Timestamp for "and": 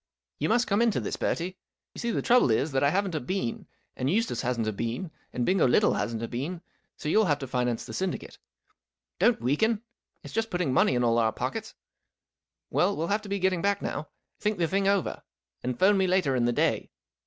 3.95-4.09, 5.31-5.45, 15.61-15.77